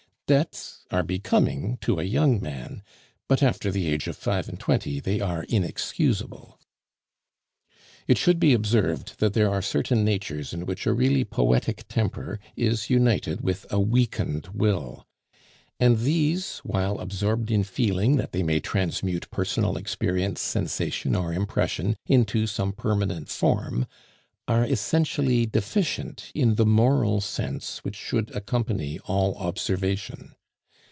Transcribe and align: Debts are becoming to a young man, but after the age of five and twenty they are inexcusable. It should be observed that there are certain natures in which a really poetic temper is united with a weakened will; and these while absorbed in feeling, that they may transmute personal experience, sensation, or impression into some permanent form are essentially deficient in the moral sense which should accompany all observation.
Debts 0.27 0.85
are 0.91 1.03
becoming 1.03 1.77
to 1.81 1.99
a 1.99 2.03
young 2.03 2.39
man, 2.41 2.81
but 3.27 3.43
after 3.43 3.69
the 3.69 3.89
age 3.89 4.07
of 4.07 4.15
five 4.15 4.47
and 4.47 4.57
twenty 4.61 5.01
they 5.01 5.19
are 5.19 5.43
inexcusable. 5.49 6.57
It 8.07 8.17
should 8.17 8.39
be 8.39 8.53
observed 8.53 9.19
that 9.19 9.33
there 9.33 9.49
are 9.49 9.61
certain 9.61 10.05
natures 10.05 10.53
in 10.53 10.65
which 10.65 10.85
a 10.87 10.93
really 10.93 11.25
poetic 11.25 11.85
temper 11.89 12.39
is 12.55 12.89
united 12.89 13.41
with 13.41 13.65
a 13.73 13.81
weakened 13.81 14.47
will; 14.53 15.05
and 15.81 15.99
these 15.99 16.59
while 16.59 16.99
absorbed 16.99 17.51
in 17.51 17.65
feeling, 17.65 18.15
that 18.15 18.31
they 18.31 18.41
may 18.41 18.61
transmute 18.61 19.29
personal 19.31 19.75
experience, 19.75 20.39
sensation, 20.39 21.13
or 21.13 21.33
impression 21.33 21.97
into 22.07 22.47
some 22.47 22.71
permanent 22.71 23.27
form 23.27 23.85
are 24.47 24.65
essentially 24.65 25.45
deficient 25.45 26.29
in 26.33 26.55
the 26.55 26.65
moral 26.65 27.21
sense 27.21 27.77
which 27.85 27.95
should 27.95 28.35
accompany 28.35 28.97
all 29.05 29.35
observation. 29.35 30.33